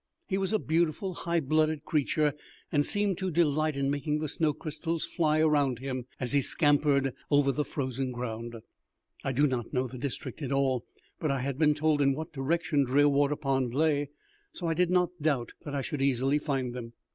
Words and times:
He 0.27 0.39
was 0.39 0.51
a 0.51 0.57
beautiful 0.57 1.13
high 1.13 1.41
blooded 1.41 1.85
creature, 1.85 2.33
and 2.71 2.83
seemed 2.83 3.19
to 3.19 3.29
delight 3.29 3.75
in 3.77 3.91
making 3.91 4.17
the 4.17 4.27
snow 4.27 4.51
crystals 4.51 5.05
fly 5.05 5.39
around 5.41 5.77
him, 5.77 6.07
as 6.19 6.33
he 6.33 6.41
scampered 6.41 7.13
over 7.29 7.51
the 7.51 7.63
frozen 7.63 8.11
ground. 8.11 8.55
I 9.23 9.31
did 9.31 9.51
not 9.51 9.71
know 9.73 9.85
the 9.87 9.99
district 9.99 10.41
at 10.41 10.51
all, 10.51 10.87
but 11.19 11.29
I 11.29 11.41
had 11.41 11.59
been 11.59 11.75
told 11.75 12.01
in 12.01 12.13
what 12.15 12.33
direction 12.33 12.83
Drearwater 12.83 13.35
Pond 13.35 13.75
lay, 13.75 14.09
so 14.51 14.65
I 14.65 14.73
did 14.73 14.89
not 14.89 15.09
doubt 15.21 15.51
that 15.65 15.75
I 15.75 15.83
should 15.83 16.01
easily 16.01 16.39
find 16.39 16.73
them. 16.73 16.93